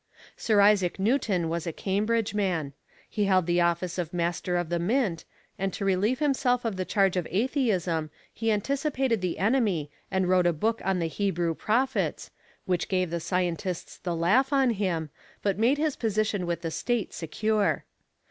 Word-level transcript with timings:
Sir 0.35 0.61
Isaac 0.61 0.97
Newton 0.97 1.47
was 1.47 1.67
a 1.67 1.71
Cambridge 1.71 2.33
man. 2.33 2.73
He 3.07 3.25
held 3.25 3.45
the 3.45 3.61
office 3.61 3.99
of 3.99 4.15
Master 4.15 4.57
of 4.57 4.69
the 4.69 4.79
Mint, 4.79 5.25
and 5.59 5.71
to 5.73 5.85
relieve 5.85 6.17
himself 6.17 6.65
of 6.65 6.75
the 6.75 6.85
charge 6.85 7.15
of 7.15 7.27
atheism 7.29 8.09
he 8.33 8.51
anticipated 8.51 9.21
the 9.21 9.37
enemy 9.37 9.91
and 10.09 10.27
wrote 10.27 10.47
a 10.47 10.53
book 10.53 10.81
on 10.83 10.97
the 10.97 11.05
Hebrew 11.07 11.53
Prophets, 11.53 12.31
which 12.65 12.87
gave 12.89 13.11
the 13.11 13.19
scientists 13.19 13.99
the 13.99 14.15
laugh 14.15 14.51
on 14.51 14.71
him, 14.71 15.11
but 15.43 15.59
made 15.59 15.77
his 15.77 15.95
position 15.95 16.47
with 16.47 16.61
the 16.61 16.71
State 16.71 17.13
secure. 17.13 17.85